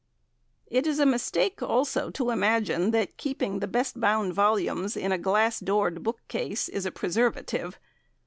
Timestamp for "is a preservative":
6.67-7.77